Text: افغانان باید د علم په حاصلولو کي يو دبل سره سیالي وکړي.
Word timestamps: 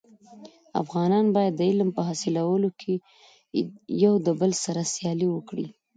افغانان 0.83 1.25
باید 1.35 1.53
د 1.55 1.61
علم 1.69 1.89
په 1.95 2.01
حاصلولو 2.07 2.69
کي 2.81 2.93
يو 4.03 4.13
دبل 4.27 4.51
سره 4.63 4.81
سیالي 4.93 5.27
وکړي. 5.31 5.65